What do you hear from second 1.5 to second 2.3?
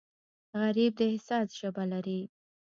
ژبه لري